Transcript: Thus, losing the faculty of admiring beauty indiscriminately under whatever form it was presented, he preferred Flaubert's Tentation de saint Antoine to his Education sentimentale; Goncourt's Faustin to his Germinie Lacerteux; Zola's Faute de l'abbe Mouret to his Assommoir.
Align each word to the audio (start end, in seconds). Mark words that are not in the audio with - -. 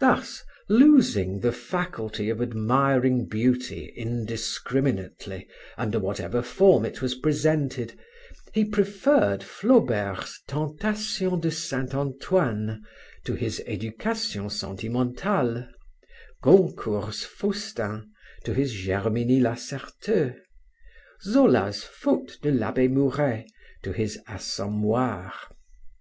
Thus, 0.00 0.42
losing 0.68 1.38
the 1.38 1.52
faculty 1.52 2.30
of 2.30 2.42
admiring 2.42 3.26
beauty 3.28 3.92
indiscriminately 3.94 5.46
under 5.76 6.00
whatever 6.00 6.42
form 6.42 6.84
it 6.84 7.00
was 7.00 7.14
presented, 7.14 7.96
he 8.52 8.64
preferred 8.64 9.44
Flaubert's 9.44 10.42
Tentation 10.48 11.38
de 11.38 11.52
saint 11.52 11.94
Antoine 11.94 12.82
to 13.22 13.34
his 13.34 13.62
Education 13.68 14.50
sentimentale; 14.50 15.68
Goncourt's 16.42 17.24
Faustin 17.24 18.10
to 18.42 18.54
his 18.54 18.74
Germinie 18.74 19.38
Lacerteux; 19.40 20.34
Zola's 21.22 21.84
Faute 21.84 22.36
de 22.42 22.50
l'abbe 22.50 22.88
Mouret 22.88 23.44
to 23.84 23.92
his 23.92 24.18
Assommoir. 24.26 25.32